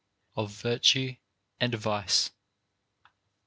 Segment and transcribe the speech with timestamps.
[0.35, 1.15] 81 OF VIRTUE
[1.59, 2.31] AND VICE.